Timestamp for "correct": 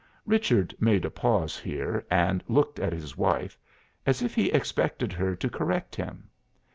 5.47-5.95